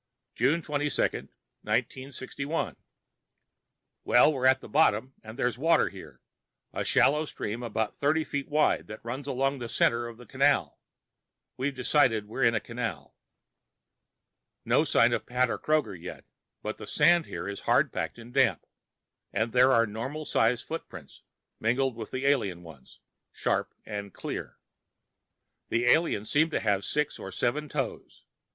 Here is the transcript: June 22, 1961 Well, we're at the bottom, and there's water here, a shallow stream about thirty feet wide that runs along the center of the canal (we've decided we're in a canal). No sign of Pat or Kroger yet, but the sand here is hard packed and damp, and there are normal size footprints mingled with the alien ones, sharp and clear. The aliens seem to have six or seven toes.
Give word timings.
June 0.33 0.63
22, 0.63 0.87
1961 1.61 2.75
Well, 4.03 4.33
we're 4.33 4.47
at 4.47 4.59
the 4.59 4.67
bottom, 4.67 5.13
and 5.23 5.37
there's 5.37 5.59
water 5.59 5.89
here, 5.89 6.21
a 6.73 6.83
shallow 6.83 7.23
stream 7.25 7.61
about 7.61 7.93
thirty 7.93 8.23
feet 8.23 8.49
wide 8.49 8.87
that 8.87 9.05
runs 9.05 9.27
along 9.27 9.59
the 9.59 9.69
center 9.69 10.07
of 10.07 10.17
the 10.17 10.25
canal 10.25 10.79
(we've 11.55 11.75
decided 11.75 12.25
we're 12.27 12.41
in 12.41 12.55
a 12.55 12.59
canal). 12.59 13.15
No 14.65 14.83
sign 14.83 15.13
of 15.13 15.27
Pat 15.27 15.51
or 15.51 15.59
Kroger 15.59 15.93
yet, 15.95 16.25
but 16.63 16.77
the 16.77 16.87
sand 16.87 17.27
here 17.27 17.47
is 17.47 17.59
hard 17.59 17.93
packed 17.93 18.17
and 18.17 18.33
damp, 18.33 18.65
and 19.31 19.53
there 19.53 19.71
are 19.71 19.85
normal 19.85 20.25
size 20.25 20.63
footprints 20.63 21.21
mingled 21.59 21.95
with 21.95 22.09
the 22.09 22.25
alien 22.25 22.63
ones, 22.63 22.99
sharp 23.31 23.75
and 23.85 24.11
clear. 24.15 24.57
The 25.69 25.85
aliens 25.85 26.31
seem 26.31 26.49
to 26.49 26.59
have 26.59 26.83
six 26.85 27.19
or 27.19 27.31
seven 27.31 27.69
toes. 27.69 28.23